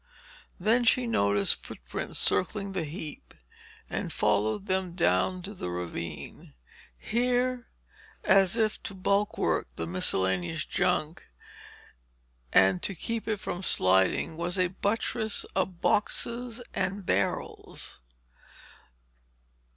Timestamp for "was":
14.37-14.57